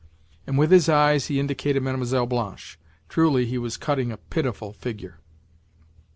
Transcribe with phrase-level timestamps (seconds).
[0.47, 2.25] and with his eyes he indicated Mlle.
[2.25, 2.79] Blanche.
[3.07, 5.19] Truly he was cutting a pitiful figure!